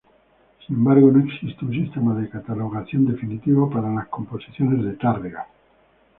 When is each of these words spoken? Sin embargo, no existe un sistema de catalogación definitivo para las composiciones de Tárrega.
Sin 0.65 0.77
embargo, 0.77 1.11
no 1.11 1.23
existe 1.23 1.63
un 1.63 1.73
sistema 1.73 2.15
de 2.15 2.27
catalogación 2.27 3.05
definitivo 3.05 3.69
para 3.69 3.87
las 3.93 4.07
composiciones 4.07 4.83
de 4.83 4.93
Tárrega. 4.93 5.47